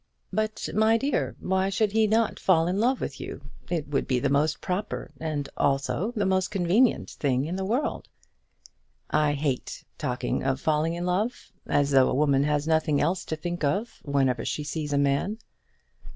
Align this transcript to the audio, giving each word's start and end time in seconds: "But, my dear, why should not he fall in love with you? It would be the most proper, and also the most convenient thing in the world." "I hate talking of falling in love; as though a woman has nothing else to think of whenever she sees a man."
"But, 0.33 0.67
my 0.73 0.97
dear, 0.97 1.35
why 1.39 1.69
should 1.69 1.93
not 1.93 2.31
he 2.39 2.43
fall 2.43 2.65
in 2.65 2.79
love 2.79 2.99
with 2.99 3.19
you? 3.21 3.39
It 3.69 3.87
would 3.89 4.07
be 4.07 4.17
the 4.17 4.31
most 4.31 4.59
proper, 4.59 5.11
and 5.19 5.47
also 5.55 6.11
the 6.15 6.25
most 6.25 6.47
convenient 6.47 7.11
thing 7.11 7.45
in 7.45 7.55
the 7.55 7.63
world." 7.63 8.07
"I 9.11 9.33
hate 9.33 9.83
talking 9.99 10.41
of 10.41 10.59
falling 10.59 10.95
in 10.95 11.05
love; 11.05 11.51
as 11.67 11.91
though 11.91 12.09
a 12.09 12.15
woman 12.15 12.43
has 12.45 12.67
nothing 12.67 12.99
else 12.99 13.23
to 13.25 13.35
think 13.35 13.63
of 13.63 13.99
whenever 14.01 14.43
she 14.43 14.63
sees 14.63 14.91
a 14.91 14.97
man." 14.97 15.37